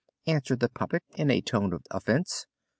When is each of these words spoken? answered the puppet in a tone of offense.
answered 0.25 0.59
the 0.59 0.67
puppet 0.67 1.03
in 1.15 1.29
a 1.29 1.41
tone 1.41 1.73
of 1.73 1.83
offense. 1.91 2.47